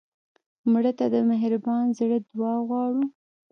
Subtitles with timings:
[0.71, 3.03] مړه ته د مهربان زړه دعا غواړو